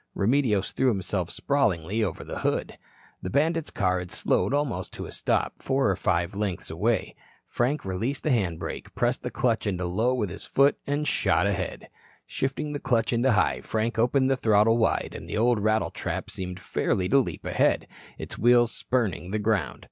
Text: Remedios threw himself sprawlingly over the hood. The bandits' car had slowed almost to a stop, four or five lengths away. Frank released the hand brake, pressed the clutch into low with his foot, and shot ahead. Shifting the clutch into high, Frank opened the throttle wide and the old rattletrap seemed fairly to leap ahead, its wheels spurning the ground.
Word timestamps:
Remedios 0.15 0.71
threw 0.71 0.87
himself 0.87 1.29
sprawlingly 1.29 2.03
over 2.03 2.23
the 2.23 2.39
hood. 2.39 2.79
The 3.21 3.29
bandits' 3.29 3.69
car 3.69 3.99
had 3.99 4.11
slowed 4.11 4.51
almost 4.51 4.93
to 4.93 5.05
a 5.05 5.11
stop, 5.11 5.61
four 5.61 5.91
or 5.91 5.95
five 5.95 6.33
lengths 6.33 6.71
away. 6.71 7.13
Frank 7.47 7.85
released 7.85 8.23
the 8.23 8.31
hand 8.31 8.57
brake, 8.57 8.95
pressed 8.95 9.21
the 9.21 9.29
clutch 9.29 9.67
into 9.67 9.85
low 9.85 10.15
with 10.15 10.31
his 10.31 10.43
foot, 10.43 10.79
and 10.87 11.07
shot 11.07 11.45
ahead. 11.45 11.87
Shifting 12.25 12.73
the 12.73 12.79
clutch 12.79 13.13
into 13.13 13.33
high, 13.33 13.61
Frank 13.61 13.99
opened 13.99 14.31
the 14.31 14.37
throttle 14.37 14.79
wide 14.79 15.13
and 15.15 15.29
the 15.29 15.37
old 15.37 15.59
rattletrap 15.59 16.31
seemed 16.31 16.59
fairly 16.59 17.07
to 17.09 17.19
leap 17.19 17.45
ahead, 17.45 17.85
its 18.17 18.39
wheels 18.39 18.71
spurning 18.71 19.29
the 19.29 19.37
ground. 19.37 19.79